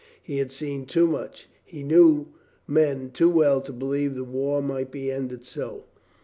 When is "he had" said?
0.23-0.51